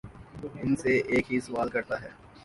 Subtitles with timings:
[0.55, 2.09] ان سے ایک ہی سوال کرتا ہے